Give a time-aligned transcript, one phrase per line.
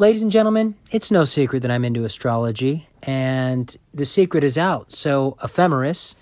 [0.00, 4.92] ladies and gentlemen, it's no secret that I'm into astrology, and the secret is out.
[4.92, 6.16] So, Ephemeris,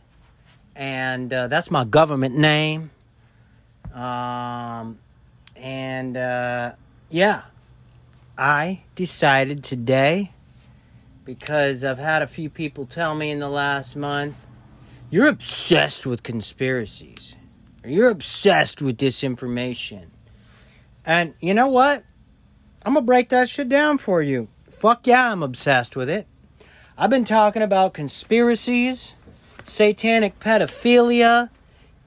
[0.73, 2.91] and uh, that's my government name.
[3.93, 4.99] Um,
[5.57, 6.71] and uh,
[7.09, 7.41] yeah,
[8.37, 10.31] I decided today
[11.29, 14.47] because I've had a few people tell me in the last month,
[15.11, 17.35] you're obsessed with conspiracies.
[17.83, 20.07] Or you're obsessed with disinformation.
[21.05, 22.03] And you know what?
[22.81, 24.47] I'm going to break that shit down for you.
[24.71, 26.25] Fuck yeah, I'm obsessed with it.
[26.97, 29.13] I've been talking about conspiracies,
[29.63, 31.51] satanic pedophilia,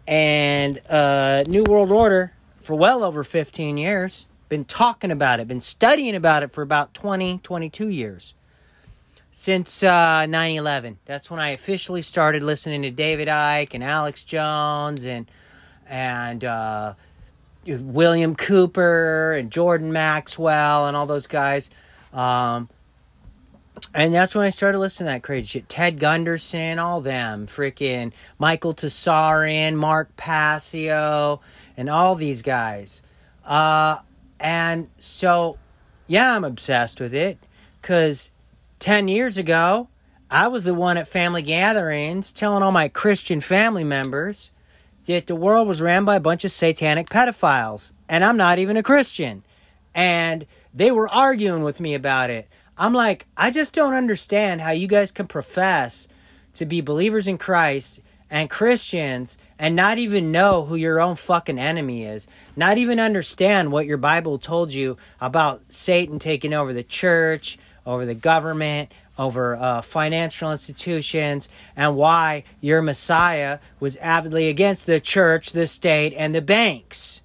[0.05, 4.27] and uh, New World Order for well over 15 years.
[4.49, 8.35] Been talking about it, been studying about it for about 20, 22 years.
[9.33, 10.99] Since uh, 9 11.
[11.05, 15.31] That's when I officially started listening to David Icke and Alex Jones and,
[15.89, 16.95] and, uh,
[17.67, 21.71] William Cooper and Jordan Maxwell and all those guys.
[22.13, 22.69] Um,
[23.95, 25.69] and that's when I started listening to that crazy shit.
[25.69, 31.41] Ted Gunderson, all them, freaking Michael Tsarion, Mark Passio,
[31.77, 33.03] and all these guys.
[33.45, 33.99] Uh,
[34.41, 35.59] and so,
[36.07, 37.39] yeah, I'm obsessed with it
[37.81, 38.31] because
[38.83, 39.87] 10 years ago,
[40.29, 44.51] I was the one at family gatherings telling all my Christian family members
[45.07, 48.77] that the world was ran by a bunch of satanic pedophiles, and I'm not even
[48.77, 49.45] a Christian.
[49.95, 52.49] And they were arguing with me about it.
[52.77, 56.09] I'm like, I just don't understand how you guys can profess
[56.55, 61.59] to be believers in Christ and Christians and not even know who your own fucking
[61.59, 62.27] enemy is.
[62.57, 68.07] Not even understand what your Bible told you about Satan taking over the church, over
[68.07, 75.53] the government, over uh, financial institutions, and why your Messiah was avidly against the church,
[75.53, 77.23] the state, and the banks.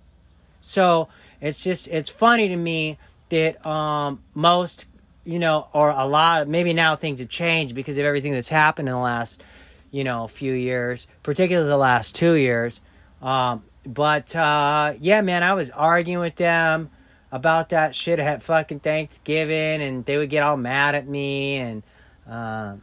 [0.61, 1.07] So
[1.39, 2.97] it's just, it's funny to me
[3.29, 4.85] that um, most
[5.27, 8.87] you know, or a lot, maybe now things have changed because of everything that's happened
[8.87, 9.43] in the last,
[9.91, 12.79] you know, few years, particularly the last two years.
[13.21, 16.89] Um, but uh, yeah, man, I was arguing with them
[17.31, 21.83] about that shit at fucking Thanksgiving, and they would get all mad at me, and
[22.29, 22.75] uh,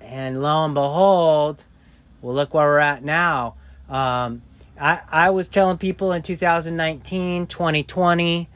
[0.00, 1.64] and lo and behold,
[2.20, 3.54] well, look where we're at now.
[3.88, 4.42] Um,
[4.80, 8.48] I I was telling people in 2019, 2020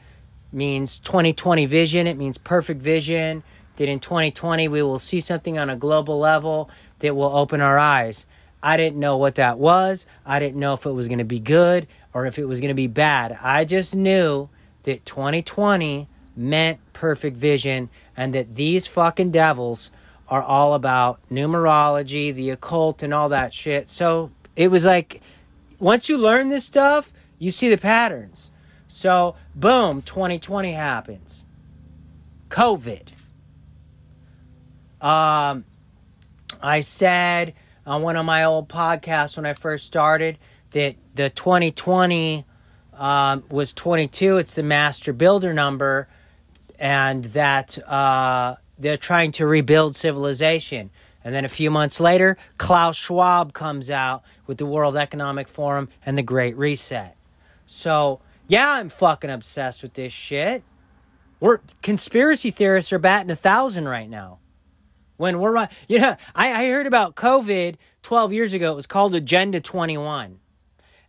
[0.51, 2.07] means 2020 vision.
[2.07, 3.43] It means perfect vision.
[3.77, 6.69] That in 2020 we will see something on a global level
[6.99, 8.25] that will open our eyes.
[8.63, 10.07] I didn't know what that was.
[10.25, 12.69] I didn't know if it was going to be good or if it was going
[12.69, 13.37] to be bad.
[13.41, 14.49] I just knew
[14.87, 19.91] that 2020 meant perfect vision and that these fucking devils
[20.29, 23.89] are all about numerology, the occult, and all that shit.
[23.89, 25.21] So it was like,
[25.77, 28.49] once you learn this stuff, you see the patterns.
[28.87, 31.45] So, boom, 2020 happens.
[32.47, 33.09] COVID.
[35.01, 35.65] Um,
[36.61, 37.55] I said
[37.85, 40.37] on one of my old podcasts when I first started
[40.71, 42.45] that the 2020
[42.97, 44.37] um, was 22.
[44.37, 46.07] It's the master builder number,
[46.79, 50.89] and that uh, they're trying to rebuild civilization.
[51.23, 55.89] And then a few months later, Klaus Schwab comes out with the World Economic Forum
[56.05, 57.15] and the Great Reset.
[57.65, 60.63] So yeah, I'm fucking obsessed with this shit.
[61.39, 64.39] We're conspiracy theorists are batting a thousand right now.
[65.17, 68.71] When we're right, you know, I, I heard about COVID 12 years ago.
[68.71, 70.39] It was called Agenda 21.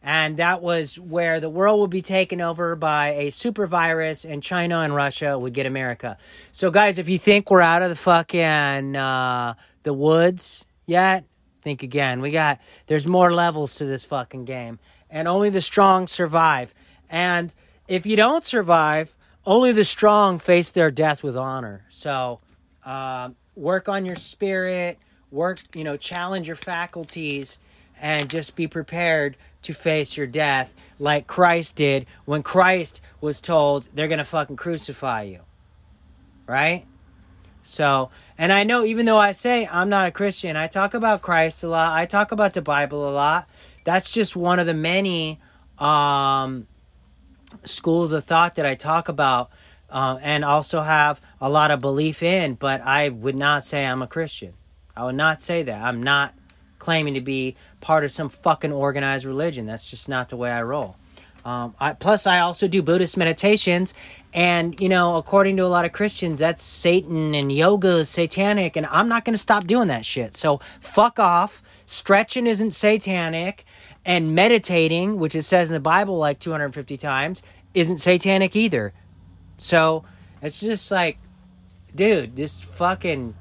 [0.08, 4.42] And that was where the world would be taken over by a super virus and
[4.42, 6.16] China and Russia would get America.
[6.50, 9.52] So, guys, if you think we're out of the fucking uh,
[9.82, 11.24] the woods yet,
[11.60, 12.20] Think again.
[12.20, 14.78] We got there's more levels to this fucking game,
[15.10, 16.72] and only the strong survive.
[17.10, 17.52] And
[17.88, 19.14] if you don't survive,
[19.44, 21.84] only the strong face their death with honor.
[21.88, 22.40] So,
[22.84, 24.98] um, work on your spirit.
[25.30, 27.58] Work, you know, challenge your faculties,
[28.00, 33.88] and just be prepared to face your death like Christ did when Christ was told
[33.94, 35.40] they're gonna fucking crucify you.
[36.46, 36.86] Right?
[37.62, 41.20] So, and I know even though I say I'm not a Christian, I talk about
[41.20, 41.94] Christ a lot.
[41.94, 43.48] I talk about the Bible a lot.
[43.84, 45.38] That's just one of the many
[45.78, 46.66] um,
[47.64, 49.50] schools of thought that I talk about
[49.90, 54.02] uh, and also have a lot of belief in, but I would not say I'm
[54.02, 54.54] a Christian.
[54.96, 55.82] I would not say that.
[55.82, 56.34] I'm not
[56.78, 59.66] claiming to be part of some fucking organized religion.
[59.66, 60.96] That's just not the way I roll.
[61.44, 63.94] Um, I, plus, I also do Buddhist meditations,
[64.34, 68.76] and you know, according to a lot of Christians, that's Satan and yoga is satanic,
[68.76, 70.34] and I'm not going to stop doing that shit.
[70.34, 71.62] So fuck off.
[71.86, 73.64] Stretching isn't satanic,
[74.04, 77.42] and meditating, which it says in the Bible like 250 times,
[77.74, 78.92] isn't satanic either.
[79.58, 80.04] So
[80.42, 81.18] it's just like,
[81.94, 83.34] dude, this fucking,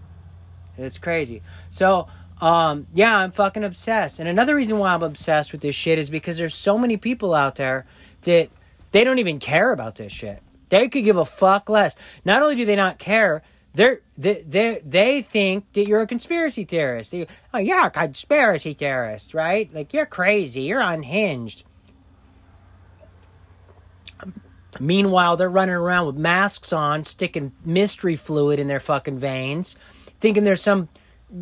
[0.78, 1.42] it's crazy.
[1.70, 2.08] So
[2.42, 4.20] um, yeah, I'm fucking obsessed.
[4.20, 7.34] And another reason why I'm obsessed with this shit is because there's so many people
[7.34, 7.86] out there
[8.22, 8.50] that
[8.92, 10.42] they don't even care about this shit.
[10.70, 11.96] They could give a fuck less.
[12.26, 13.42] Not only do they not care,
[13.74, 17.12] they're, they they they think that you're a conspiracy theorist.
[17.12, 19.72] They, oh, you're a conspiracy theorist, right?
[19.74, 20.62] Like you're crazy.
[20.62, 21.64] You're unhinged.
[24.80, 29.76] Meanwhile, they're running around with masks on, sticking mystery fluid in their fucking veins,
[30.20, 30.90] thinking there's some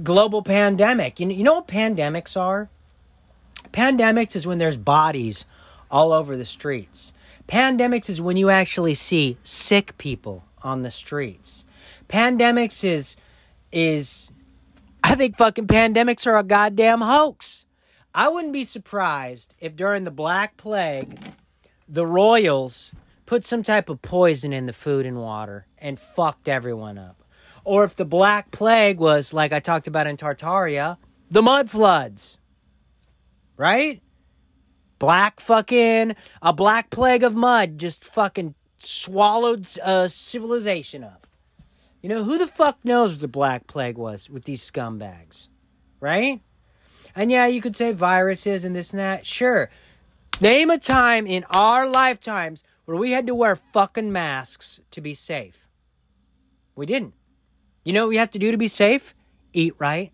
[0.04, 1.20] global pandemic.
[1.20, 2.70] You know, you know what pandemics are?
[3.72, 5.46] Pandemics is when there's bodies
[5.92, 7.14] all over the streets.
[7.48, 11.66] Pandemics is when you actually see sick people on the streets.
[12.08, 13.16] Pandemics is
[13.72, 14.32] is
[15.04, 17.66] I think fucking pandemics are a goddamn hoax.
[18.14, 21.20] I wouldn't be surprised if during the Black Plague
[21.88, 22.92] the royals
[23.26, 27.25] put some type of poison in the food and water and fucked everyone up.
[27.66, 30.98] Or if the Black Plague was, like I talked about in Tartaria,
[31.30, 32.40] the mud floods.
[33.58, 34.02] Right?
[35.00, 41.28] Black fucking, a black plague of mud just fucking swallowed uh, civilization up.
[42.02, 45.50] You know, who the fuck knows what the Black Plague was with these scumbags?
[46.00, 46.40] Right?
[47.16, 49.26] And yeah, you could say viruses and this and that.
[49.26, 49.72] Sure.
[50.40, 55.14] Name a time in our lifetimes where we had to wear fucking masks to be
[55.14, 55.68] safe.
[56.76, 57.16] We didn't.
[57.86, 59.16] You know what we have to do to be safe?
[59.54, 60.12] Eat right,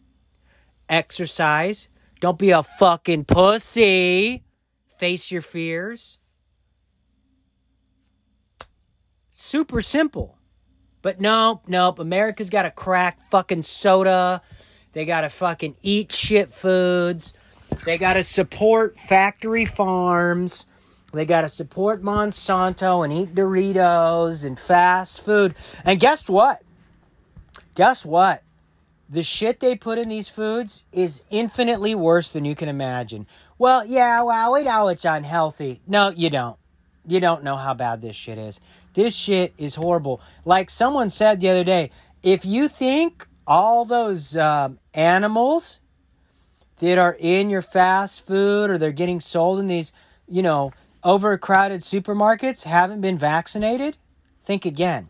[0.87, 1.87] exercise,
[2.19, 4.43] don't be a fucking pussy,
[4.99, 6.19] face your fears.
[9.31, 10.37] Super simple.
[11.01, 11.97] But nope, nope.
[11.97, 14.41] America's got to crack fucking soda.
[14.91, 17.33] They got to fucking eat shit foods.
[17.85, 20.67] They got to support factory farms.
[21.13, 25.55] They got to support Monsanto and eat Doritos and fast food.
[25.83, 26.61] And guess what?
[27.75, 28.43] Guess what?
[29.09, 33.27] The shit they put in these foods is infinitely worse than you can imagine.
[33.57, 35.81] Well, yeah, well, we know it's unhealthy.
[35.85, 36.57] No, you don't.
[37.05, 38.61] You don't know how bad this shit is.
[38.93, 40.21] This shit is horrible.
[40.45, 41.91] Like someone said the other day,
[42.23, 45.81] if you think all those um, animals
[46.77, 49.91] that are in your fast food or they're getting sold in these,
[50.27, 50.71] you know,
[51.03, 53.97] overcrowded supermarkets haven't been vaccinated,
[54.45, 55.09] think again.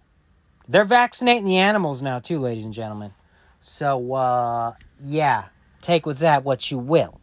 [0.67, 3.13] They're vaccinating the animals now, too, ladies and gentlemen.
[3.59, 5.45] So, uh, yeah,
[5.81, 7.19] take with that what you will.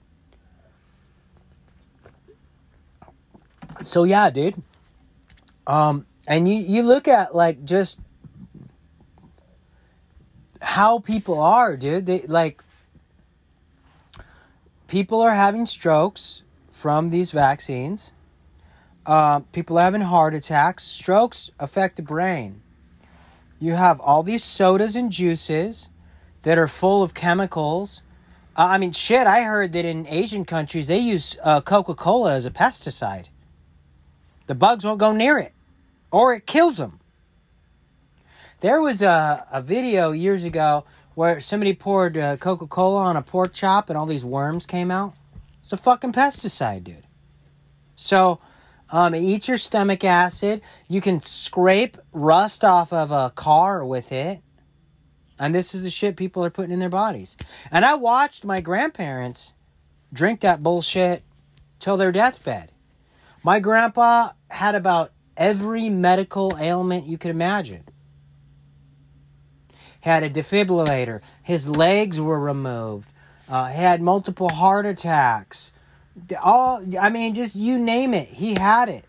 [3.82, 4.60] So, yeah, dude.
[5.66, 7.98] Um, and you, you look at, like, just
[10.60, 12.06] how people are, dude.
[12.06, 12.62] They, like,
[14.88, 18.12] people are having strokes from these vaccines.
[19.06, 20.84] Uh, people having heart attacks.
[20.84, 22.62] Strokes affect the brain
[23.58, 25.90] you have all these sodas and juices
[26.42, 28.02] that are full of chemicals.
[28.56, 32.34] Uh, I mean, shit, I heard that in Asian countries they use uh, Coca Cola
[32.34, 33.26] as a pesticide.
[34.46, 35.52] The bugs won't go near it,
[36.10, 37.00] or it kills them.
[38.60, 40.84] There was a, a video years ago
[41.14, 44.90] where somebody poured uh, Coca Cola on a pork chop and all these worms came
[44.90, 45.14] out.
[45.60, 47.06] It's a fucking pesticide, dude.
[47.94, 48.40] So,
[48.90, 50.62] um, it eats your stomach acid.
[50.88, 54.40] You can scrape rust off of a car with it.
[55.38, 57.36] And this is the shit people are putting in their bodies.
[57.70, 59.54] And I watched my grandparents
[60.12, 61.22] drink that bullshit
[61.78, 62.72] till their deathbed.
[63.44, 67.84] My grandpa had about every medical ailment you could imagine.
[70.00, 71.20] Had a defibrillator.
[71.42, 73.08] His legs were removed.
[73.48, 75.72] Uh, had multiple heart attacks.
[76.42, 79.04] All I mean, just you name it, he had it.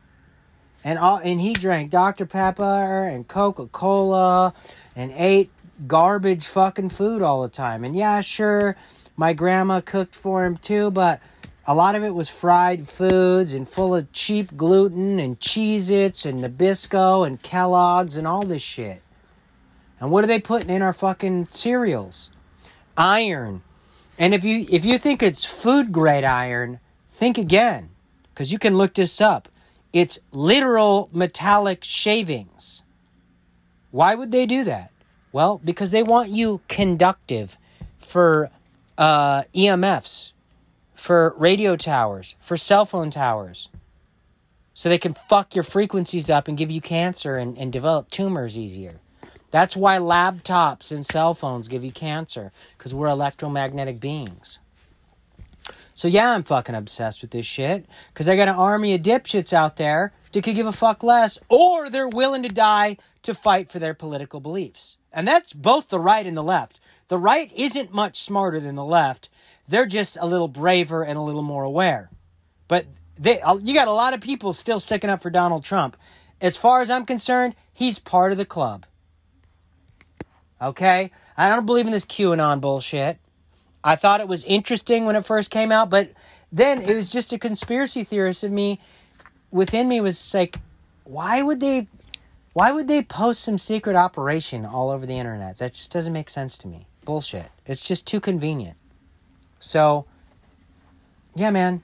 [0.83, 4.53] And all and he drank Dr Pepper and Coca Cola,
[4.95, 5.51] and ate
[5.87, 7.83] garbage fucking food all the time.
[7.83, 8.75] And yeah, sure,
[9.15, 11.21] my grandma cooked for him too, but
[11.67, 16.25] a lot of it was fried foods and full of cheap gluten and Cheez Its
[16.25, 19.01] and Nabisco and Kellogg's and all this shit.
[19.99, 22.31] And what are they putting in our fucking cereals?
[22.97, 23.61] Iron.
[24.17, 26.79] And if you if you think it's food grade iron,
[27.19, 27.89] think again.
[28.29, 29.49] Because you can look this up.
[29.91, 32.83] It's literal metallic shavings.
[33.91, 34.91] Why would they do that?
[35.31, 37.57] Well, because they want you conductive
[37.97, 38.49] for
[38.97, 40.31] uh, EMFs,
[40.95, 43.69] for radio towers, for cell phone towers.
[44.73, 48.57] So they can fuck your frequencies up and give you cancer and, and develop tumors
[48.57, 49.01] easier.
[49.51, 54.59] That's why laptops and cell phones give you cancer, because we're electromagnetic beings.
[55.99, 59.51] So yeah, I'm fucking obsessed with this shit, because I got an army of dipshits
[59.51, 63.69] out there that could give a fuck less, or they're willing to die to fight
[63.69, 64.95] for their political beliefs.
[65.11, 66.79] And that's both the right and the left.
[67.09, 69.27] The right isn't much smarter than the left.
[69.67, 72.09] They're just a little braver and a little more aware.
[72.69, 72.85] But
[73.19, 75.97] they, uh, you got a lot of people still sticking up for Donald Trump.
[76.39, 78.85] As far as I'm concerned, he's part of the club.
[80.61, 81.11] Okay?
[81.35, 83.19] I don't believe in this QAnon bullshit.
[83.83, 86.11] I thought it was interesting when it first came out, but
[86.51, 88.79] then it was just a conspiracy theorist of me
[89.51, 90.59] within me was like,
[91.03, 91.87] why would they
[92.53, 95.59] why would they post some secret operation all over the internet?
[95.59, 96.87] That just doesn't make sense to me.
[97.05, 97.49] Bullshit.
[97.65, 98.75] It's just too convenient.
[99.59, 100.05] So,
[101.35, 101.83] yeah, man.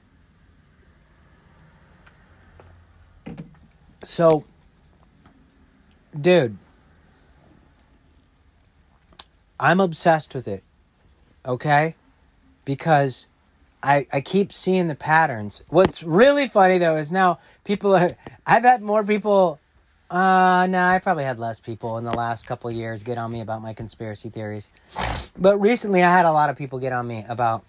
[4.02, 4.44] So,
[6.20, 6.58] dude,
[9.58, 10.62] I'm obsessed with it.
[11.46, 11.94] Okay?
[12.64, 13.28] Because
[13.82, 15.62] I, I keep seeing the patterns.
[15.68, 19.60] What's really funny though is now people are, I've had more people
[20.08, 23.40] uh, no, I probably had less people in the last couple years get on me
[23.40, 24.68] about my conspiracy theories.
[25.36, 27.64] But recently I had a lot of people get on me about,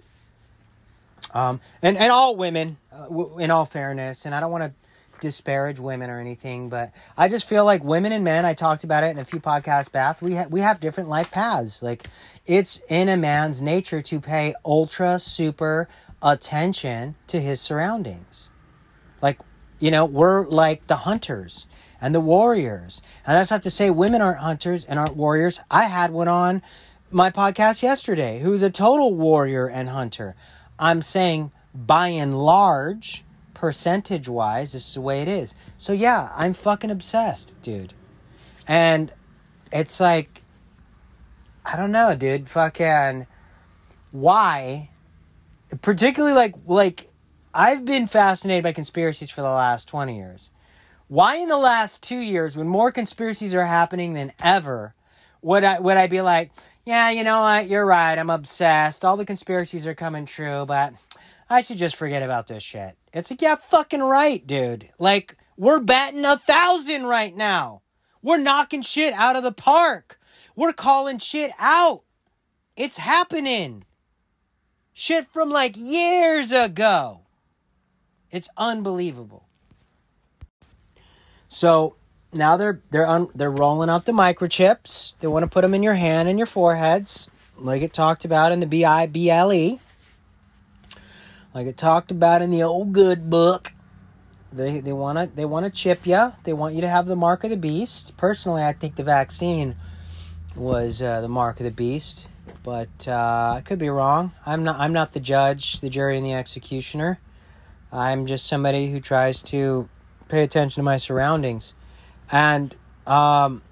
[1.33, 4.71] um, and, and all women, uh, w- in all fairness, and I don't want to
[5.19, 9.03] disparage women or anything, but I just feel like women and men, I talked about
[9.03, 11.81] it in a few podcasts back, we, ha- we have different life paths.
[11.83, 12.07] Like,
[12.45, 15.87] it's in a man's nature to pay ultra super
[16.21, 18.49] attention to his surroundings.
[19.21, 19.39] Like,
[19.79, 21.67] you know, we're like the hunters
[22.01, 23.01] and the warriors.
[23.25, 25.59] And that's not to say women aren't hunters and aren't warriors.
[25.69, 26.61] I had one on
[27.11, 30.35] my podcast yesterday who's a total warrior and hunter.
[30.79, 33.23] I'm saying by and large,
[33.57, 35.55] percentage wise, this is the way it is.
[35.79, 37.93] So yeah, I'm fucking obsessed, dude.
[38.67, 39.11] And
[39.71, 40.43] it's like,
[41.65, 42.47] I don't know, dude.
[42.47, 43.25] Fucking,
[44.11, 44.91] why?
[45.81, 47.09] Particularly like, like,
[47.51, 50.51] I've been fascinated by conspiracies for the last 20 years.
[51.07, 54.93] Why in the last two years, when more conspiracies are happening than ever,
[55.41, 56.51] would I would I be like,
[56.85, 59.03] yeah, you know what, you're right, I'm obsessed.
[59.03, 60.93] All the conspiracies are coming true, but
[61.49, 62.96] I should just forget about this shit.
[63.13, 64.89] It's like, yeah, fucking right, dude.
[64.99, 67.81] Like, we're batting a thousand right now.
[68.21, 70.19] We're knocking shit out of the park.
[70.55, 72.03] We're calling shit out.
[72.75, 73.85] It's happening.
[74.93, 77.21] Shit from like years ago.
[78.31, 79.47] It's unbelievable.
[81.47, 81.95] So
[82.33, 85.15] now they're they're un, they're rolling out the microchips.
[85.19, 88.51] They want to put them in your hand and your foreheads, like it talked about
[88.51, 89.79] in the B I B L E,
[91.57, 93.71] like it talked about in the old good book.
[94.53, 96.31] They they want to they want to chip you.
[96.43, 98.15] They want you to have the mark of the beast.
[98.15, 99.75] Personally, I think the vaccine
[100.55, 102.27] was uh, the mark of the beast,
[102.61, 104.33] but uh, I could be wrong.
[104.45, 107.19] I'm not I'm not the judge, the jury, and the executioner.
[107.91, 109.89] I'm just somebody who tries to
[110.27, 111.73] pay attention to my surroundings.
[112.31, 112.75] And
[113.07, 113.63] um,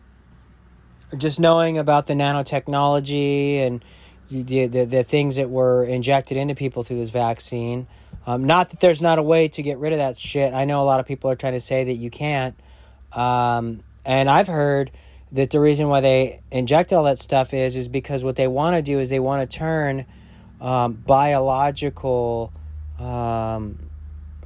[1.16, 3.86] just knowing about the nanotechnology and
[4.30, 7.88] the, the, the things that were injected into people through this vaccine.
[8.28, 10.54] Um, not that there's not a way to get rid of that shit.
[10.54, 12.56] I know a lot of people are trying to say that you can't.
[13.14, 14.92] Um, and I've heard
[15.32, 18.76] that the reason why they injected all that stuff is is because what they want
[18.76, 20.06] to do is they want to turn
[20.62, 22.54] um, biological
[23.00, 23.80] um,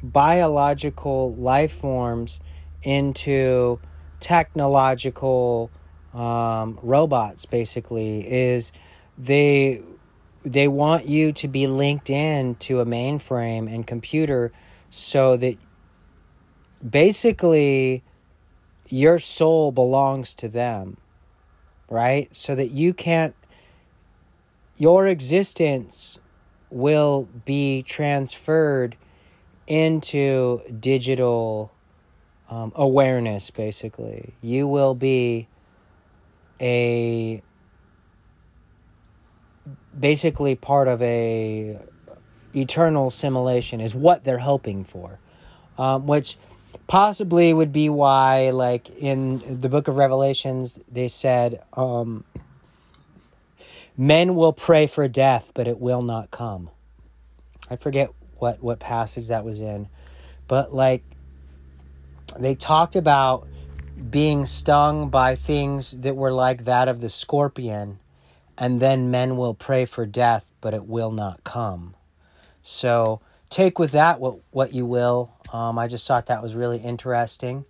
[0.01, 2.39] biological life forms
[2.83, 3.79] into
[4.19, 5.69] technological
[6.13, 8.71] um, robots basically is
[9.19, 9.81] they
[10.43, 14.51] they want you to be linked in to a mainframe and computer
[14.89, 15.57] so that
[16.88, 18.01] basically
[18.88, 20.97] your soul belongs to them
[21.89, 23.35] right so that you can't
[24.77, 26.19] your existence
[26.69, 28.95] will be transferred
[29.67, 31.71] into digital
[32.49, 34.33] um, awareness, basically.
[34.41, 35.47] You will be
[36.59, 37.41] a
[39.99, 41.77] basically part of a
[42.55, 45.19] eternal simulation is what they're hoping for
[45.77, 46.37] um, which
[46.87, 52.23] possibly would be why like in the book of revelations they said um,
[53.95, 56.69] men will pray for death but it will not come.
[57.69, 59.87] I forget what what passage that was in
[60.47, 61.03] but like
[62.39, 63.47] they talked about
[64.09, 67.99] being stung by things that were like that of the scorpion
[68.59, 71.95] and then men will pray for death, but it will not come.
[72.61, 75.31] So take with that what, what you will.
[75.53, 77.65] Um, I just thought that was really interesting.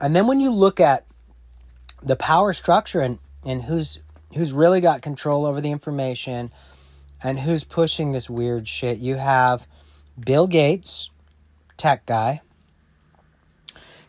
[0.00, 1.06] And then when you look at
[2.02, 3.98] the power structure and, and who's
[4.34, 6.50] who's really got control over the information
[7.22, 9.66] and who's pushing this weird shit, you have
[10.18, 11.08] Bill Gates,
[11.76, 12.40] tech guy.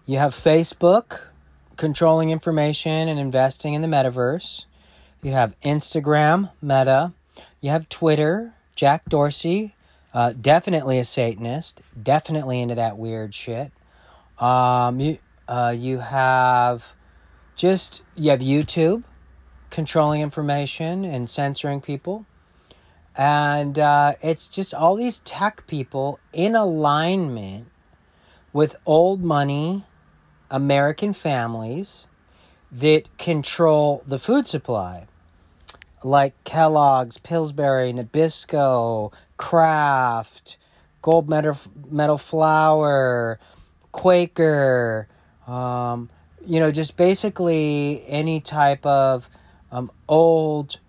[0.05, 1.21] You have Facebook,
[1.77, 4.65] controlling information and investing in the metaverse.
[5.21, 7.13] You have Instagram, Meta.
[7.59, 9.75] You have Twitter, Jack Dorsey,
[10.13, 13.71] uh, definitely a Satanist, definitely into that weird shit.
[14.39, 15.17] Um, you,
[15.47, 16.93] uh, you have
[17.55, 19.03] just, you have YouTube,
[19.69, 22.25] controlling information and censoring people.
[23.17, 27.67] And uh, it's just all these tech people in alignment
[28.53, 29.85] with old money
[30.49, 32.07] American families
[32.71, 35.07] that control the food supply,
[36.03, 40.57] like Kellogg's, Pillsbury, Nabisco, Kraft,
[41.01, 41.57] Gold Medal,
[41.89, 43.39] Medal Flour,
[43.91, 45.07] Quaker,
[45.47, 46.09] um,
[46.45, 49.29] you know, just basically any type of
[49.71, 50.79] um, old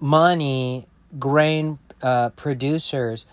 [0.00, 0.86] money
[1.18, 3.26] grain uh, producers.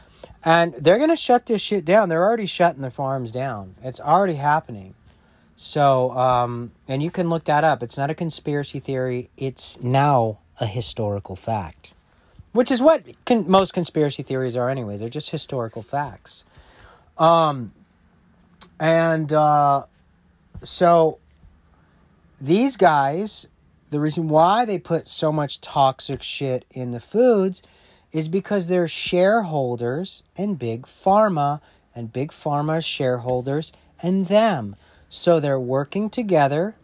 [0.44, 2.10] And they're going to shut this shit down.
[2.10, 3.76] They're already shutting their farms down.
[3.82, 4.94] It's already happening.
[5.58, 7.82] So, um, and you can look that up.
[7.82, 11.94] It's not a conspiracy theory, it's now a historical fact,
[12.52, 15.00] which is what most conspiracy theories are, anyways.
[15.00, 16.46] They're just historical facts.
[17.18, 17.74] Um,
[18.80, 19.86] and uh,
[20.64, 21.18] so
[22.40, 23.48] these guys,
[23.90, 27.64] the reason why they put so much toxic shit in the foods
[28.12, 31.62] is because they're shareholders in Big Pharma,
[31.96, 34.76] and Big Pharma shareholders and them.
[35.10, 36.76] So they're working together,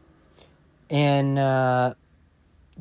[0.90, 1.96] and uh,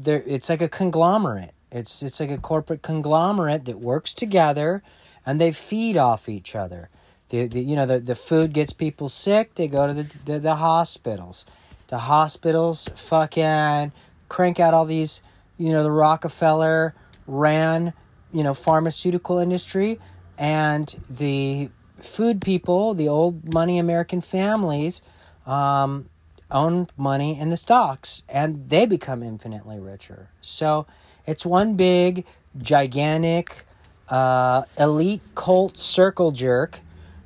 [0.05, 1.53] it's like a conglomerate.
[1.71, 4.83] It's it's like a corporate conglomerate that works together,
[5.27, 6.91] and they feed off each other.
[7.31, 9.55] The, the you know the, the food gets people sick.
[9.57, 11.45] They go to the, the the hospitals.
[11.89, 13.93] The hospitals fucking
[14.29, 15.23] crank out all these.
[15.59, 16.95] You know the Rockefeller
[17.27, 17.95] ran
[18.33, 19.99] you know pharmaceutical industry,
[20.39, 25.03] and the food people, the old money American families
[25.47, 26.09] um,
[26.51, 30.29] own money in the stocks and they become infinitely richer.
[30.41, 30.87] So
[31.27, 32.25] it's one big,
[32.59, 33.65] gigantic,
[34.09, 36.81] uh, elite cult circle jerk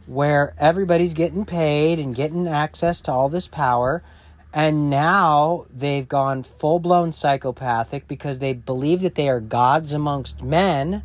[0.07, 4.03] where everybody's getting paid and getting access to all this power.
[4.55, 10.43] And now they've gone full blown psychopathic because they believe that they are gods amongst
[10.43, 11.03] men,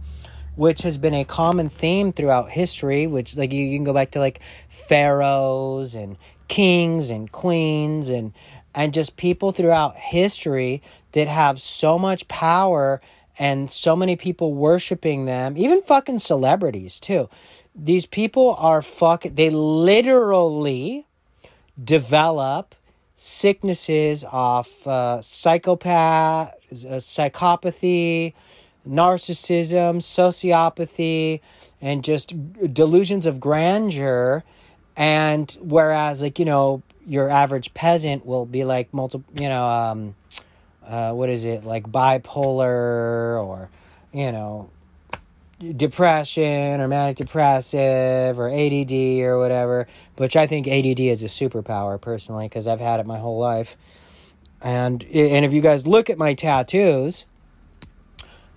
[0.56, 3.08] which has been a common theme throughout history.
[3.08, 6.16] Which, like, you, you can go back to like pharaohs and
[6.52, 8.34] kings and queens and
[8.76, 10.82] and just people throughout history
[11.14, 13.02] that have so much power
[13.40, 17.30] and so many people worshiping them, even fucking celebrities too.
[17.74, 21.08] These people are fuck they literally
[21.82, 22.76] develop
[23.16, 28.34] sicknesses off uh, psychopath, uh, psychopathy,
[28.86, 31.40] narcissism, sociopathy,
[31.80, 32.34] and just
[32.74, 34.44] delusions of grandeur
[34.96, 40.16] and whereas like you know your average peasant will be like multiple you know um
[40.86, 43.70] uh what is it like bipolar or
[44.14, 44.70] you know
[45.76, 52.02] depression or manic depressive or ADD or whatever which I think ADD is a superpower
[52.02, 53.78] personally because I've had it my whole life.
[54.60, 57.26] And and if you guys look at my tattoos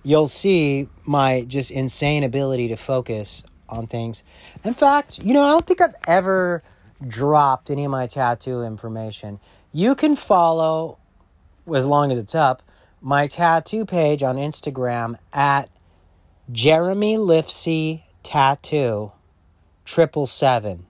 [0.03, 4.23] you'll see my just insane ability to focus on things.
[4.63, 6.63] In fact, you know, I don't think I've ever
[7.05, 9.39] dropped any of my tattoo information.
[9.71, 10.97] You can follow,
[11.73, 12.63] as long as it's up,
[13.01, 15.69] my tattoo page on Instagram at
[16.51, 19.11] Jeremy Lifsey Tattoo
[19.83, 20.87] triple seven.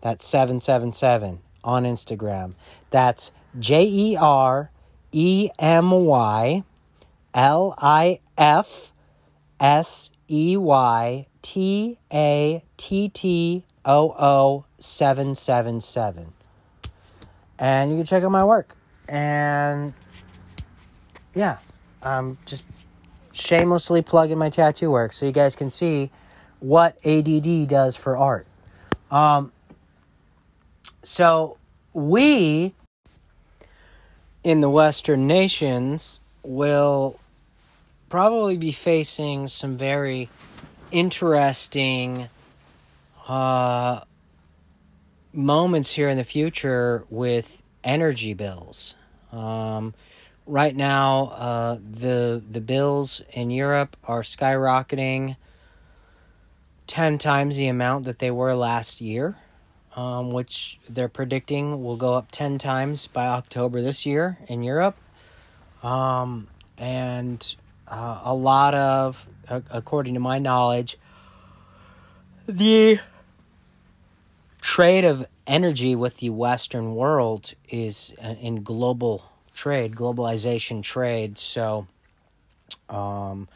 [0.00, 2.52] That's seven seven seven on Instagram.
[2.90, 4.70] That's J E R
[5.12, 6.62] E M Y
[7.32, 8.92] L I F
[9.58, 16.32] S E Y T A T T O O 777.
[17.58, 18.74] And you can check out my work.
[19.08, 19.92] And
[21.34, 21.58] yeah,
[22.02, 22.64] I'm just
[23.32, 26.10] shamelessly plugging my tattoo work so you guys can see
[26.60, 28.46] what ADD does for art.
[29.10, 29.52] Um,
[31.02, 31.58] so
[31.92, 32.74] we
[34.42, 37.20] in the Western nations will
[38.08, 40.30] probably be facing some very
[40.94, 42.28] interesting
[43.26, 44.00] uh,
[45.32, 48.94] moments here in the future with energy bills.
[49.32, 49.92] Um,
[50.46, 55.36] right now, uh, the the bills in Europe are skyrocketing
[56.86, 59.36] ten times the amount that they were last year,
[59.96, 64.96] um, which they're predicting will go up ten times by October this year in Europe.
[65.82, 66.46] Um,
[66.78, 67.56] and
[67.88, 70.98] uh, a lot of, according to my knowledge,
[72.46, 72.98] the
[74.60, 81.38] trade of energy with the Western world is uh, in global trade, globalization trade.
[81.38, 81.86] So,
[82.88, 83.48] um,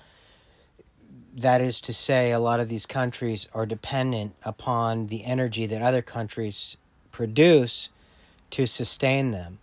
[1.35, 5.83] that is to say, a lot of these countries are dependent upon the energy that
[5.83, 6.77] other countries
[7.13, 7.91] produce
[8.51, 9.59] to sustain them.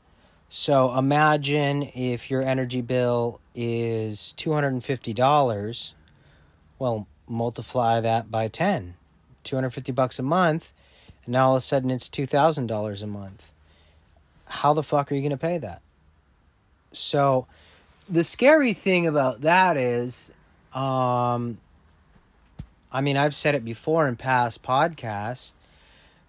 [0.50, 5.94] So imagine if your energy bill is $250,
[6.80, 8.96] well, multiply that by 10.
[9.44, 10.74] 250 bucks a month,
[11.26, 13.54] and now all of a sudden it's $2,000 a month.
[14.48, 15.82] How the fuck are you going to pay that?
[16.92, 17.48] So
[18.10, 20.32] the scary thing about that is
[20.74, 21.58] um
[22.92, 25.52] I mean, I've said it before in past podcasts.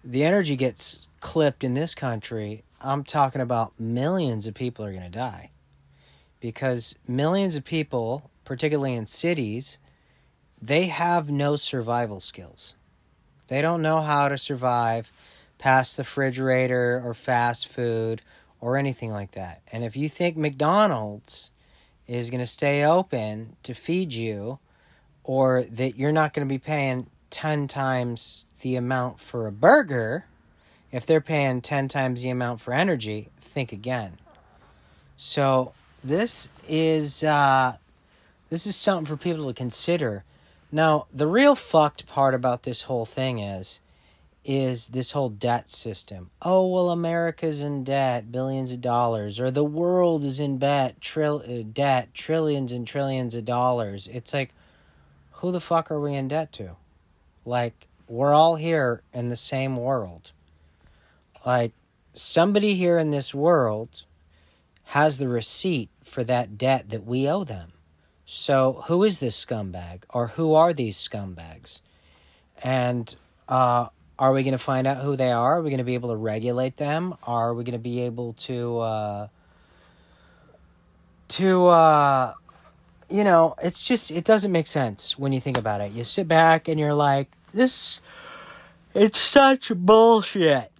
[0.03, 5.03] The energy gets clipped in this country I'm talking about millions of people are going
[5.03, 5.49] to die.
[6.39, 9.79] Because millions of people, particularly in cities,
[10.61, 12.75] they have no survival skills.
[13.47, 15.11] They don't know how to survive
[15.57, 18.21] past the refrigerator or fast food
[18.59, 19.61] or anything like that.
[19.71, 21.51] And if you think McDonald's
[22.07, 24.59] is going to stay open to feed you
[25.23, 30.25] or that you're not going to be paying 10 times the amount for a burger,
[30.91, 34.17] if they're paying 10 times the amount for energy, think again.
[35.17, 37.77] So this is uh,
[38.49, 40.23] this is something for people to consider.
[40.71, 43.79] Now, the real fucked part about this whole thing is
[44.43, 46.29] is this whole debt system.
[46.41, 51.63] Oh, well, America's in debt, billions of dollars, or the world is in debt, uh,
[51.73, 54.07] debt, trillions and trillions of dollars.
[54.07, 54.53] It's like,
[55.33, 56.77] who the fuck are we in debt to?
[57.43, 60.31] Like, we're all here in the same world.
[61.45, 61.73] Like
[62.13, 64.05] somebody here in this world
[64.85, 67.73] has the receipt for that debt that we owe them.
[68.29, 71.79] So who is this scumbag or who are these scumbags?
[72.61, 73.15] And
[73.47, 73.87] uh,
[74.19, 75.57] are we going to find out who they are?
[75.57, 77.15] Are we going to be able to regulate them?
[77.23, 79.27] Are we going to be able to uh,
[81.29, 82.33] to uh,
[83.09, 83.55] you know?
[83.63, 85.93] It's just it doesn't make sense when you think about it.
[85.93, 88.01] You sit back and you're like, this.
[88.93, 90.71] It's such bullshit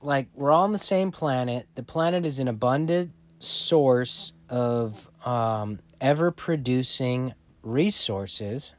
[0.00, 1.66] like we're all on the same planet.
[1.74, 8.74] The planet is an abundant source of um, ever producing resources.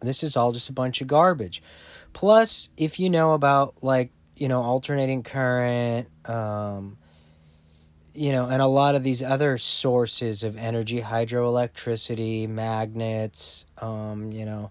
[0.00, 1.62] This is all just a bunch of garbage.
[2.12, 6.96] Plus, if you know about like you know alternating current, um,
[8.14, 14.44] you know, and a lot of these other sources of energy, hydroelectricity, magnets, um, you
[14.44, 14.70] know,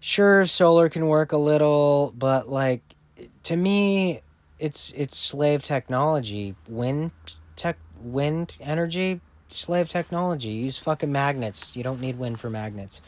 [0.00, 2.96] sure, solar can work a little, but like
[3.44, 4.20] to me,
[4.58, 6.54] it's it's slave technology.
[6.68, 7.12] Wind
[7.56, 9.20] tech wind energy,
[9.52, 10.48] slave technology.
[10.48, 11.76] Use fucking magnets.
[11.76, 13.00] You don't need wind for magnets.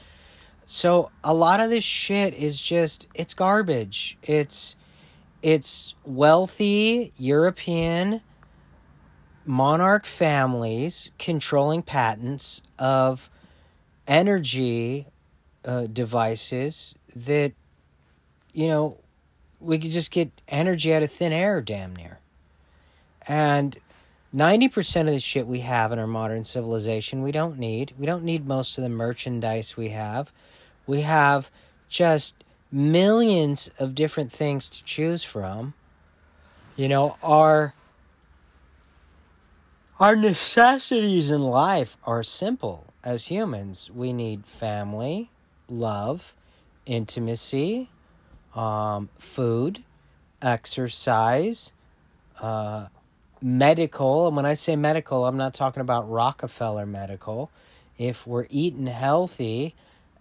[0.67, 4.17] So a lot of this shit is just it's garbage.
[4.23, 4.77] It's
[5.43, 8.23] it's wealthy European
[9.45, 13.29] monarch families controlling patents of
[14.07, 15.07] energy
[15.65, 17.53] uh, devices that
[18.53, 18.99] you know
[19.61, 22.19] we could just get energy out of thin air damn near.
[23.27, 23.79] And
[24.35, 27.95] 90% of the shit we have in our modern civilization we don't need.
[27.99, 30.33] We don't need most of the merchandise we have.
[30.87, 31.51] We have
[31.89, 32.43] just
[32.73, 35.75] millions of different things to choose from.
[36.75, 37.75] You know, our
[40.01, 43.93] our necessities in life are simple as humans.
[43.95, 45.31] We need family,
[45.69, 46.35] love,
[46.85, 47.91] intimacy,
[48.57, 49.85] um, food,
[50.43, 51.73] exercise,
[52.41, 52.89] uh,
[53.45, 54.27] medical.
[54.27, 57.51] And when I say medical, I'm not talking about Rockefeller medical.
[57.99, 59.75] If we're eating healthy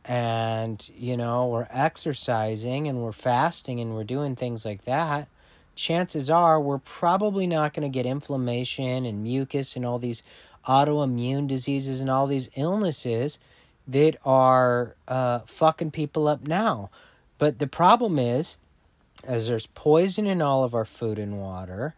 [0.05, 5.29] and you know we're exercising and we're fasting and we're doing things like that
[5.75, 10.21] chances are we're probably not going to get inflammation and mucus and all these
[10.67, 13.39] autoimmune diseases and all these illnesses
[13.87, 16.89] that are uh, fucking people up now
[17.37, 18.57] but the problem is
[19.23, 21.95] as there's poison in all of our food and water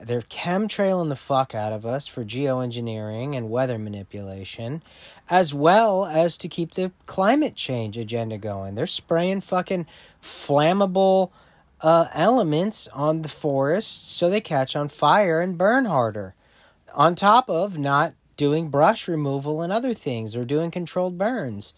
[0.00, 4.82] they're chemtrailing the fuck out of us for geoengineering and weather manipulation,
[5.28, 8.74] as well as to keep the climate change agenda going.
[8.74, 9.86] They're spraying fucking
[10.22, 11.30] flammable
[11.80, 16.34] uh, elements on the forests so they catch on fire and burn harder.
[16.94, 21.74] On top of not doing brush removal and other things or doing controlled burns.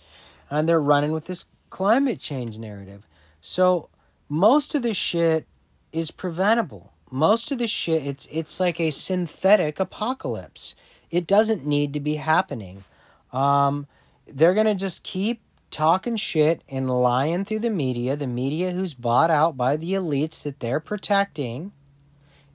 [0.50, 3.06] And they're running with this climate change narrative.
[3.40, 3.88] So
[4.28, 5.46] most of this shit
[5.92, 10.74] is preventable most of the shit it's it's like a synthetic apocalypse.
[11.10, 12.84] It doesn't need to be happening.
[13.32, 13.86] Um,
[14.26, 19.30] they're gonna just keep talking shit and lying through the media, the media who's bought
[19.30, 21.72] out by the elites that they're protecting,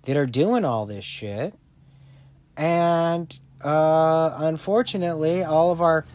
[0.04, 1.54] that are doing all this shit.
[2.58, 6.06] And uh, unfortunately, all of our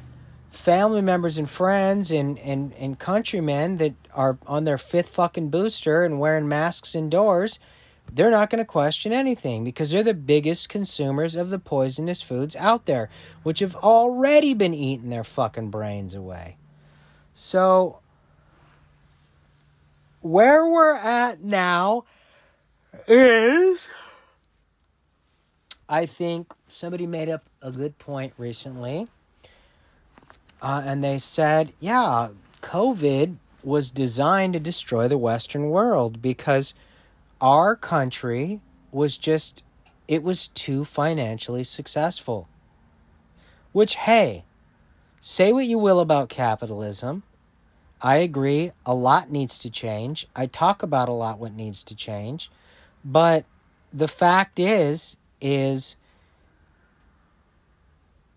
[0.51, 6.05] family members and friends and, and, and countrymen that are on their fifth fucking booster
[6.05, 7.59] and wearing masks indoors
[8.13, 12.57] they're not going to question anything because they're the biggest consumers of the poisonous foods
[12.57, 13.09] out there,
[13.43, 16.57] which have already been eating their fucking brains away.
[17.35, 18.01] So,
[20.21, 22.05] where we're at now
[23.07, 23.89] is.
[25.89, 29.09] I think somebody made up a good point recently.
[30.63, 32.29] Uh, and they said, yeah,
[32.63, 36.75] COVID was designed to destroy the Western world because
[37.41, 38.61] our country
[38.93, 39.63] was just
[40.09, 42.49] it was too financially successful.
[43.73, 44.45] Which hey,
[45.21, 47.23] say what you will about capitalism.
[48.03, 50.27] I agree a lot needs to change.
[50.35, 52.51] I talk about a lot what needs to change.
[53.05, 53.45] But
[53.93, 55.97] the fact is is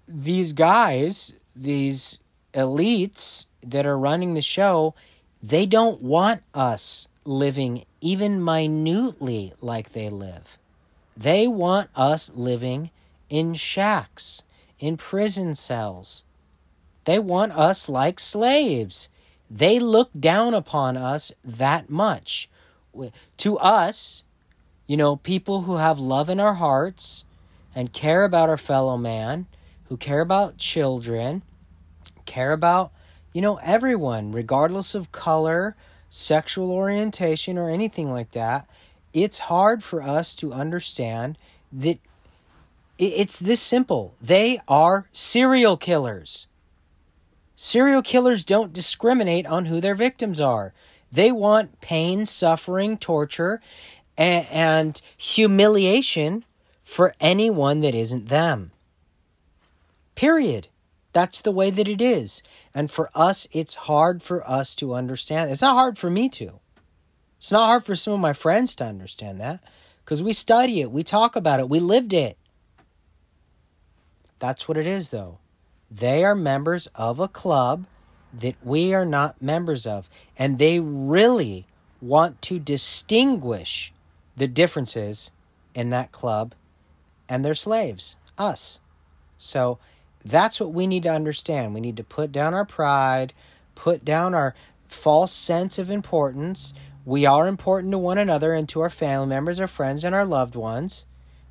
[0.07, 2.19] these guys, these
[2.53, 4.93] elites that are running the show,
[5.41, 10.57] they don't want us living even minutely like they live.
[11.15, 12.91] They want us living
[13.29, 14.43] in shacks,
[14.77, 16.25] in prison cells.
[17.05, 19.09] They want us like slaves.
[19.49, 22.49] They look down upon us that much.
[23.37, 24.23] To us,
[24.85, 27.23] you know, people who have love in our hearts
[27.73, 29.47] and care about our fellow man,
[29.85, 31.41] who care about children,
[32.25, 32.91] care about,
[33.31, 35.77] you know, everyone, regardless of color,
[36.15, 38.69] sexual orientation, or anything like that,
[39.13, 41.35] it's hard for us to understand
[41.71, 41.97] that
[42.99, 44.13] it's this simple.
[44.21, 46.45] They are serial killers.
[47.55, 50.71] Serial killers don't discriminate on who their victims are.
[51.11, 53.59] They want pain, suffering, torture,
[54.15, 56.45] and, and humiliation
[56.83, 58.71] for anyone that isn't them.
[60.13, 60.67] Period.
[61.11, 62.43] That's the way that it is.
[62.73, 65.51] And for us, it's hard for us to understand.
[65.51, 66.59] It's not hard for me to.
[67.37, 69.59] It's not hard for some of my friends to understand that
[70.03, 72.37] because we study it, we talk about it, we lived it.
[74.39, 75.39] That's what it is, though.
[75.89, 77.85] They are members of a club
[78.33, 80.09] that we are not members of.
[80.37, 81.67] And they really
[82.01, 83.93] want to distinguish
[84.35, 85.31] the differences
[85.75, 86.55] in that club
[87.29, 88.79] and their slaves, us.
[89.37, 89.79] So
[90.25, 91.73] that's what we need to understand.
[91.73, 93.33] We need to put down our pride,
[93.75, 94.55] put down our
[94.87, 96.73] false sense of importance.
[97.05, 100.25] We are important to one another and to our family members, our friends, and our
[100.25, 101.05] loved ones.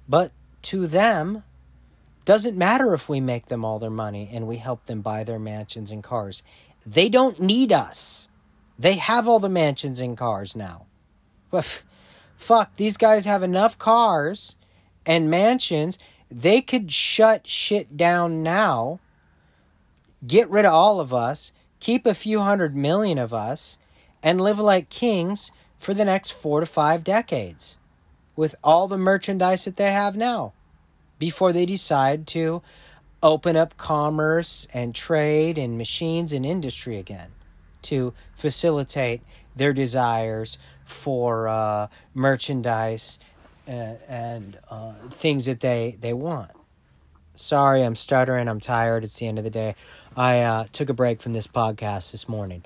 [0.08, 0.32] But
[0.62, 1.44] to them,
[2.24, 5.38] doesn't matter if we make them all their money and we help them buy their
[5.38, 6.42] mansions and cars.
[6.86, 8.28] They don't need us.
[8.78, 10.86] They have all the mansions and cars now.
[11.50, 11.82] But
[12.36, 14.56] fuck, these guys have enough cars
[15.04, 15.98] and mansions
[16.40, 19.00] they could shut shit down now,
[20.26, 23.78] get rid of all of us, keep a few hundred million of us,
[24.22, 27.78] and live like kings for the next four to five decades
[28.36, 30.52] with all the merchandise that they have now
[31.18, 32.62] before they decide to
[33.22, 37.30] open up commerce and trade and machines and industry again
[37.82, 39.20] to facilitate
[39.54, 43.18] their desires for uh, merchandise
[43.66, 46.50] and, uh, things that they, they want.
[47.34, 48.48] Sorry, I'm stuttering.
[48.48, 49.04] I'm tired.
[49.04, 49.74] It's the end of the day.
[50.16, 52.62] I uh, took a break from this podcast this morning.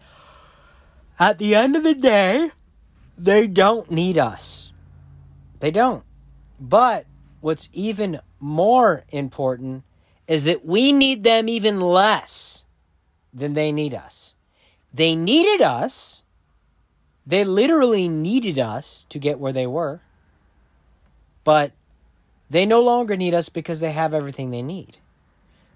[1.19, 2.51] At the end of the day,
[3.17, 4.73] they don't need us.
[5.61, 6.05] They don't.
[6.61, 7.07] But
[7.41, 9.85] what's even more important
[10.27, 12.67] is that we need them even less
[13.33, 14.35] than they need us.
[14.93, 16.25] They needed us.
[17.27, 20.01] They literally needed us to get where they were.
[21.47, 21.71] But
[22.51, 24.99] they no longer need us because they have everything they need.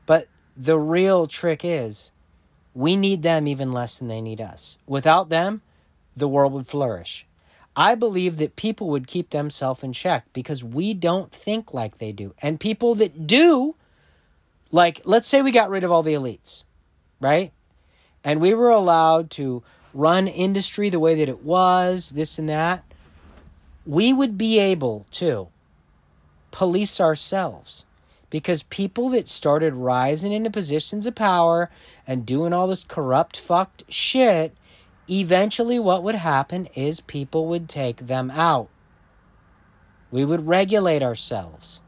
[0.04, 2.11] But the real trick is
[2.74, 4.78] we need them even less than they need us.
[4.88, 5.62] Without them,
[6.16, 7.24] the world would flourish.
[7.76, 12.11] I believe that people would keep themselves in check because we don't think like they
[12.11, 12.35] do.
[12.42, 13.76] And people that do,
[14.72, 16.64] like, let's say we got rid of all the elites,
[17.20, 17.52] right?
[18.24, 19.62] And we were allowed to
[19.94, 22.83] run industry the way that it was, this and that.
[23.87, 25.46] We would be able to
[26.50, 27.84] police ourselves
[28.30, 31.70] because people that started rising into positions of power
[32.06, 34.54] and doing all this corrupt, fucked shit
[35.10, 38.68] eventually what would happen is people would take them out.
[40.12, 41.80] We would regulate ourselves,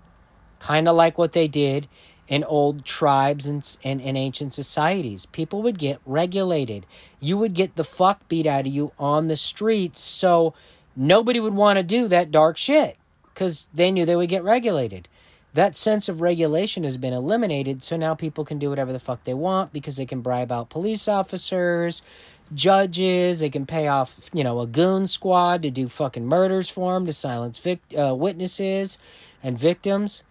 [0.58, 1.88] kind of like what they did
[2.26, 5.26] in old tribes and, and, and ancient societies.
[5.26, 6.86] People would get regulated.
[7.20, 10.54] You would get the fuck beat out of you on the streets, so
[10.96, 12.96] nobody would want to do that dark shit
[13.32, 15.08] because they knew they would get regulated.
[15.54, 19.24] That sense of regulation has been eliminated, so now people can do whatever the fuck
[19.24, 22.02] they want because they can bribe out police officers
[22.54, 23.40] judges.
[23.40, 27.06] They can pay off, you know, a goon squad to do fucking murders for them,
[27.06, 28.98] to silence vic- uh, witnesses
[29.42, 30.22] and victims.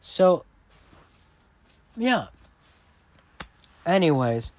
[0.00, 0.44] So,
[1.96, 2.28] yeah.
[3.84, 4.52] Anyways,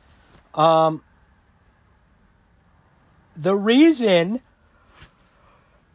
[0.55, 1.03] um,
[3.35, 4.41] the reason,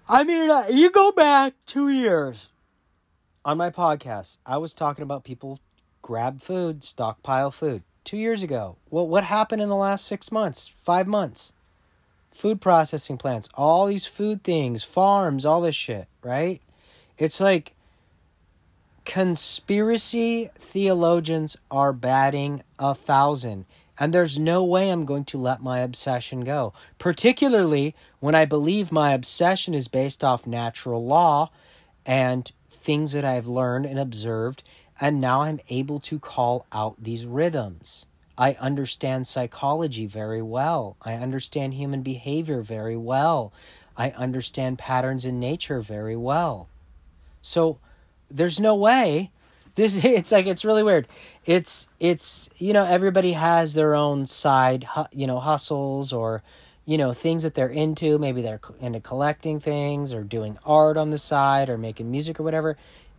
[0.09, 2.49] I mean, uh, you go back two years
[3.45, 5.61] on my podcast, I was talking about people
[6.01, 8.77] grab food, stockpile food two years ago.
[8.91, 11.53] Well, what happened in the last six months, five months?
[12.33, 16.61] Food processing plants, all these food things, farms, all this shit, right?
[17.19, 17.75] It's like
[19.05, 23.67] conspiracy theologians are batting a thousand.
[23.99, 28.91] And there's no way I'm going to let my obsession go, particularly when I believe
[28.91, 31.51] my obsession is based off natural law
[32.07, 34.63] and things that I've learned and observed
[35.03, 38.07] and now I'm able to call out these rhythms.
[38.39, 40.97] I understand psychology very well.
[41.03, 43.53] I understand human behavior very well.
[43.97, 46.69] I understand patterns in nature very well.
[47.43, 47.79] So
[48.31, 49.33] there's no way
[49.75, 51.09] this it's like it's really weird.
[51.45, 56.43] It's it's you know everybody has their own side you know hustles or
[56.85, 61.11] you know things that they're into maybe they're into collecting things or doing art on
[61.11, 62.77] the side or making music or whatever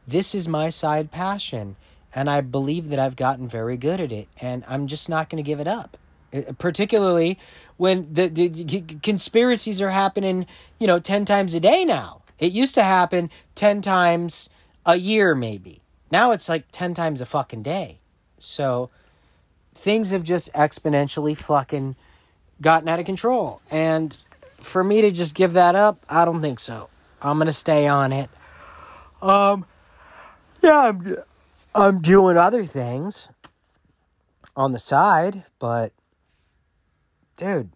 [0.08, 1.76] this is my side passion
[2.16, 5.44] and I believe that I've gotten very good at it and I'm just not going
[5.44, 5.98] to give it up.
[6.34, 7.40] Uh, particularly
[7.78, 10.46] when the, the conspiracies are happening,
[10.80, 12.22] you know, 10 times a day now.
[12.40, 14.50] It used to happen 10 times
[14.86, 15.83] a year maybe.
[16.14, 17.98] Now it's like 10 times a fucking day.
[18.38, 18.92] So
[19.74, 21.96] things have just exponentially fucking
[22.62, 23.62] gotten out of control.
[23.72, 24.16] And
[24.62, 26.88] for me to just give that up, I don't think so.
[27.20, 28.30] I'm going to stay on it.
[29.24, 29.66] Um
[30.62, 31.16] yeah, I'm
[31.74, 33.30] I'm doing other things
[34.56, 35.94] on the side, but
[37.38, 37.72] dude,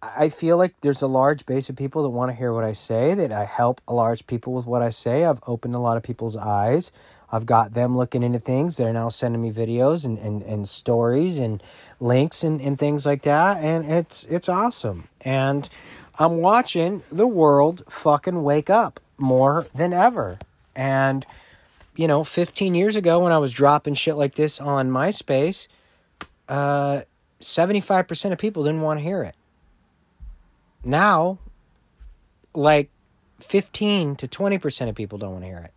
[0.00, 2.72] I feel like there's a large base of people that want to hear what I
[2.72, 5.24] say, that I help a large people with what I say.
[5.24, 6.92] I've opened a lot of people's eyes.
[7.34, 8.76] I've got them looking into things.
[8.76, 11.62] They're now sending me videos and, and, and stories and
[11.98, 13.56] links and, and things like that.
[13.64, 15.08] And it's it's awesome.
[15.22, 15.66] And
[16.18, 20.38] I'm watching the world fucking wake up more than ever.
[20.76, 21.24] And
[21.96, 25.68] you know, 15 years ago when I was dropping shit like this on MySpace,
[26.48, 27.02] uh,
[27.40, 29.34] 75% of people didn't want to hear it.
[30.84, 31.38] Now,
[32.54, 32.90] like
[33.40, 35.72] 15 to 20% of people don't want to hear it.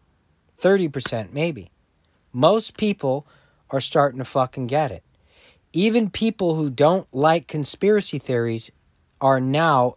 [0.66, 1.70] 30% maybe.
[2.34, 3.28] Most people
[3.70, 5.04] are starting to fucking get it.
[5.74, 8.72] Even people who don't like conspiracy theories
[9.22, 9.96] are now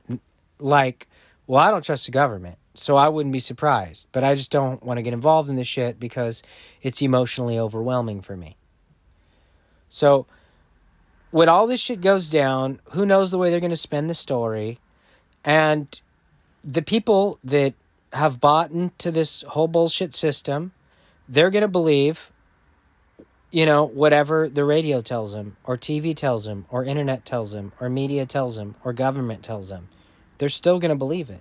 [0.58, 1.08] like,
[1.46, 2.58] well, I don't trust the government.
[2.74, 4.08] So I wouldn't be surprised.
[4.12, 6.42] But I just don't want to get involved in this shit because
[6.82, 8.56] it's emotionally overwhelming for me.
[9.88, 10.26] So
[11.30, 14.14] when all this shit goes down, who knows the way they're going to spin the
[14.14, 14.78] story?
[15.44, 16.00] And
[16.62, 17.74] the people that
[18.12, 20.72] have bought into this whole bullshit system,
[21.28, 22.30] they're going to believe,
[23.50, 27.72] you know, whatever the radio tells them, or TV tells them, or internet tells them,
[27.80, 29.88] or media tells them, or government tells them.
[30.38, 31.40] They're still going to believe it.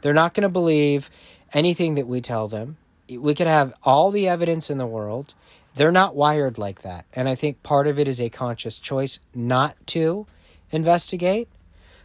[0.00, 1.10] They're not going to believe
[1.52, 2.76] anything that we tell them.
[3.08, 5.34] We could have all the evidence in the world.
[5.74, 7.06] They're not wired like that.
[7.12, 10.26] And I think part of it is a conscious choice not to
[10.70, 11.48] investigate.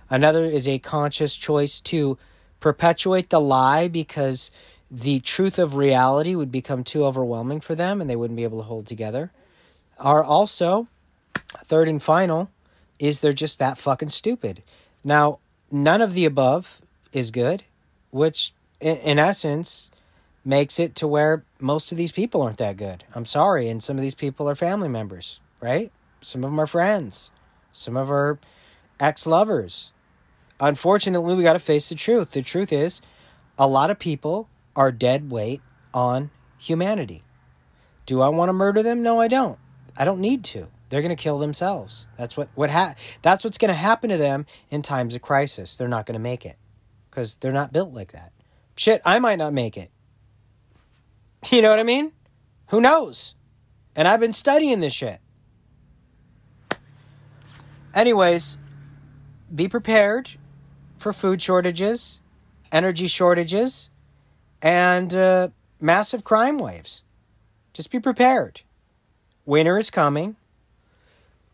[0.10, 2.18] Another is a conscious choice to
[2.62, 4.52] perpetuate the lie because
[4.90, 8.60] the truth of reality would become too overwhelming for them and they wouldn't be able
[8.60, 9.32] to hold together.
[10.00, 10.88] Are also,
[11.66, 12.50] third and final,
[13.00, 14.64] is they're just that fucking stupid.
[15.04, 15.40] Now,
[15.72, 16.82] none of the above
[17.12, 17.64] is good,
[18.12, 19.92] which in, essence
[20.44, 23.04] makes it to where most of these people aren't that good.
[23.16, 25.92] I'm sorry, and some of these people are family members, right?
[26.22, 27.32] Some of them are friends.
[27.72, 28.40] Some of our
[29.00, 29.92] ex-lovers.
[30.62, 32.32] Unfortunately, we got to face the truth.
[32.32, 33.02] The truth is
[33.58, 35.60] a lot of people are dead weight
[35.92, 37.24] on humanity.
[38.06, 39.02] Do I want to murder them?
[39.02, 39.58] No, I don't.
[39.98, 40.68] I don't need to.
[40.90, 42.06] They're going to kill themselves.
[42.18, 45.76] That's what what ha- that's what's going to happen to them in times of crisis.
[45.76, 46.58] They're not going to make it
[47.10, 48.32] cuz they're not built like that.
[48.76, 49.90] Shit, I might not make it.
[51.50, 52.12] You know what I mean?
[52.68, 53.34] Who knows?
[53.96, 55.20] And I've been studying this shit.
[57.96, 58.58] Anyways,
[59.54, 60.38] be prepared
[61.02, 62.22] for food shortages,
[62.72, 63.90] energy shortages,
[64.62, 65.50] and uh,
[65.80, 67.04] massive crime waves.
[67.74, 68.62] Just be prepared.
[69.46, 70.36] Winter is coming.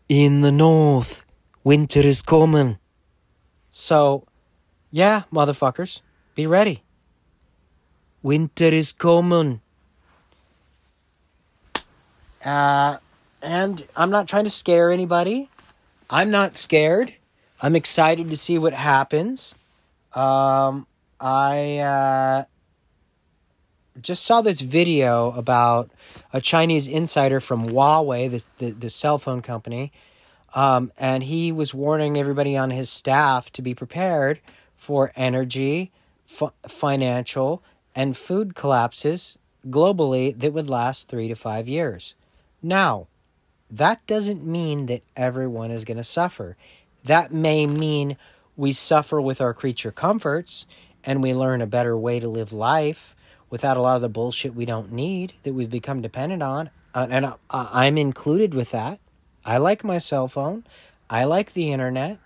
[0.09, 1.23] In the north,
[1.63, 2.77] winter is coming.
[3.71, 4.25] So,
[4.91, 6.01] yeah, motherfuckers,
[6.35, 6.83] be ready.
[8.23, 9.61] Winter is coming.
[12.43, 12.97] Uh,
[13.41, 15.49] and I'm not trying to scare anybody.
[16.09, 17.13] I'm not scared.
[17.61, 19.55] I'm excited to see what happens.
[20.13, 20.85] Um,
[21.19, 22.45] I uh,
[24.01, 25.89] just saw this video about
[26.31, 29.91] a Chinese insider from Huawei, the, the, the cell phone company,
[30.53, 34.39] um, and he was warning everybody on his staff to be prepared
[34.75, 35.91] for energy,
[36.29, 37.63] f- financial,
[37.95, 39.37] and food collapses
[39.67, 42.13] globally that would last three to five years.
[42.61, 43.07] Now,
[43.69, 46.55] that doesn't mean that everyone is going to suffer.
[47.03, 48.17] That may mean
[48.55, 50.65] we suffer with our creature comforts
[51.03, 53.15] and we learn a better way to live life
[53.49, 56.69] without a lot of the bullshit we don't need that we've become dependent on.
[56.93, 58.99] Uh, and I'm included with that.
[59.45, 60.65] I like my cell phone.
[61.09, 62.19] I like the internet.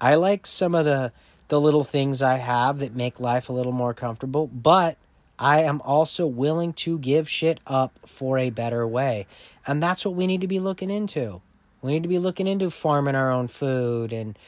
[0.00, 1.12] I like some of the
[1.48, 4.96] the little things I have that make life a little more comfortable, but
[5.36, 9.26] I am also willing to give shit up for a better way.
[9.66, 11.42] And that's what we need to be looking into.
[11.82, 14.38] We need to be looking into farming our own food and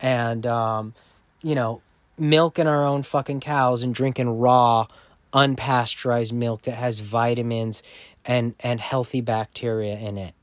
[0.00, 0.94] and um,
[1.42, 1.82] you know,
[2.18, 4.86] milking our own fucking cows and drinking raw
[5.32, 7.82] unpasteurized milk that has vitamins
[8.24, 10.34] and and healthy bacteria in it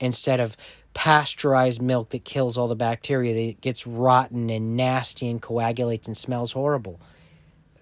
[0.00, 0.56] instead of
[0.92, 6.16] pasteurized milk that kills all the bacteria that gets rotten and nasty and coagulates and
[6.16, 7.00] smells horrible.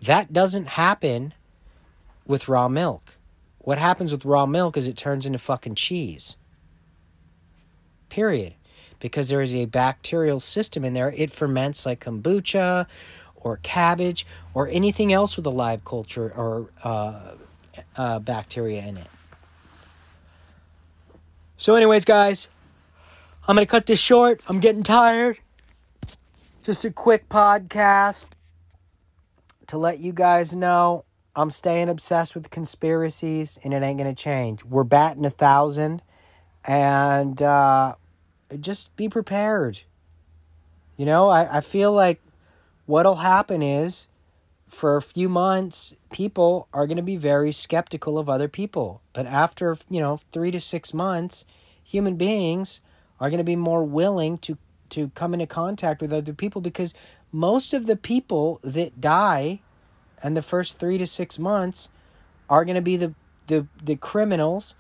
[0.03, 1.35] That doesn't happen
[2.27, 3.15] with raw milk.
[3.59, 6.37] What happens with raw milk is it turns into fucking cheese.
[8.13, 8.53] Period.
[9.01, 11.15] Because there is a bacterial system in there.
[11.17, 12.87] It ferments like kombucha
[13.37, 17.37] or cabbage or anything else with a live culture or uh,
[17.97, 19.07] uh, bacteria in it.
[21.57, 22.51] So, anyways, guys,
[23.49, 24.43] I'm going to cut this short.
[24.47, 25.39] I'm getting tired.
[26.63, 28.27] Just a quick podcast
[29.69, 34.23] to let you guys know I'm staying obsessed with conspiracies and it ain't going to
[34.23, 34.67] change.
[34.67, 36.03] We're batting a thousand
[36.65, 37.95] and uh,
[38.61, 39.81] just be prepared.
[40.97, 42.21] You know, I, I feel like
[42.87, 44.09] what'll happen is
[44.73, 49.03] for a few months, people are going to be very skeptical of other people.
[49.13, 51.45] But after, you know, three to six months,
[51.85, 52.81] human beings
[53.21, 54.57] are going to be more willing to,
[54.91, 56.95] to come into contact with other people because
[57.31, 59.61] most of the people that die
[60.23, 61.91] and the first three to six months
[62.49, 63.15] are going to be the,
[63.49, 64.75] the, the criminals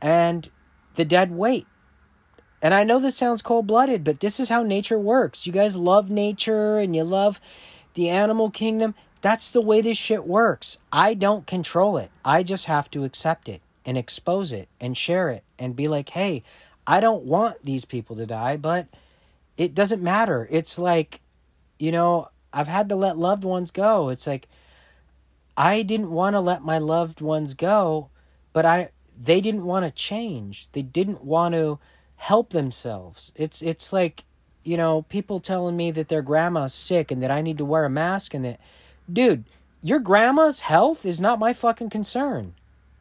[0.00, 0.50] and
[0.94, 1.66] the dead weight.
[2.62, 5.46] And I know this sounds cold blooded, but this is how nature works.
[5.46, 7.40] You guys love nature and you love
[7.94, 8.94] the animal kingdom.
[9.20, 10.78] That's the way this shit works.
[10.92, 12.10] I don't control it.
[12.24, 16.10] I just have to accept it and expose it and share it and be like,
[16.10, 16.44] hey,
[16.86, 18.86] I don't want these people to die, but
[19.56, 20.46] it doesn't matter.
[20.50, 21.20] It's like,
[21.78, 24.08] you know, I've had to let loved ones go.
[24.08, 24.48] It's like,
[25.56, 28.08] I didn't want to let my loved ones go,
[28.52, 28.90] but I
[29.20, 30.68] they didn't want to change.
[30.72, 31.78] They didn't want to
[32.22, 33.32] help themselves.
[33.34, 34.24] It's it's like,
[34.62, 37.84] you know, people telling me that their grandma's sick and that I need to wear
[37.84, 38.60] a mask and that
[39.12, 39.44] dude,
[39.82, 42.54] your grandma's health is not my fucking concern.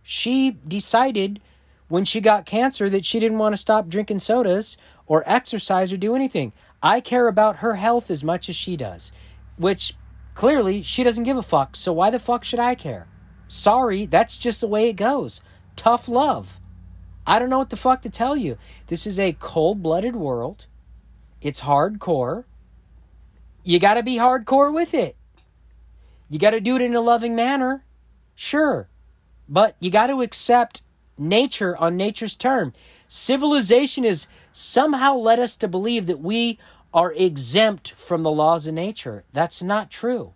[0.04, 1.40] She decided
[1.88, 5.98] when she got cancer that she didn't want to stop drinking sodas or exercise or
[5.98, 6.54] do anything.
[6.82, 9.12] I care about her health as much as she does,
[9.58, 9.94] which
[10.34, 13.08] Clearly, she doesn't give a fuck, so why the fuck should I care?
[13.48, 15.42] Sorry, that's just the way it goes.
[15.76, 16.60] Tough love.
[17.32, 18.58] I don't know what the fuck to tell you.
[18.88, 20.66] This is a cold blooded world.
[21.42, 22.44] It's hardcore.
[23.64, 25.16] You got to be hardcore with it.
[26.30, 27.86] You got to do it in a loving manner.
[28.36, 28.90] Sure.
[29.48, 30.82] But you got to accept
[31.18, 32.74] nature on nature's term.
[33.08, 36.60] Civilization has somehow led us to believe that we
[36.94, 39.24] are exempt from the laws of nature.
[39.32, 40.34] That's not true.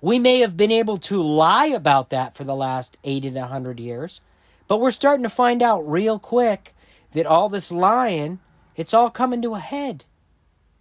[0.00, 3.78] We may have been able to lie about that for the last 80 to 100
[3.78, 4.22] years,
[4.68, 6.74] but we're starting to find out real quick
[7.12, 8.38] that all this lying,
[8.76, 10.04] it's all coming to a head.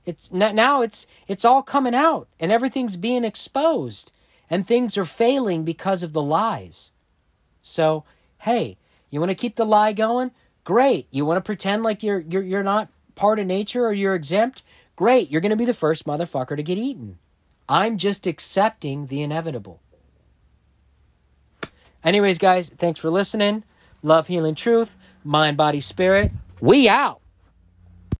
[0.06, 4.12] It's now it's it's all coming out and everything's being exposed
[4.50, 6.92] and things are failing because of the lies.
[7.62, 8.06] So,
[8.40, 8.78] hey,
[9.10, 10.32] you want to keep the lie going?
[10.64, 11.08] Great.
[11.12, 14.64] You want to pretend like you're you're you're not part of nature or you're exempt?
[14.96, 15.30] Great.
[15.30, 17.20] You're going to be the first motherfucker to get eaten.
[17.68, 19.82] I'm just accepting the inevitable.
[22.04, 23.66] Anyways, guys, thanks for listening.
[24.04, 26.32] Love, healing, truth, mind, body, spirit.
[26.62, 27.22] We out.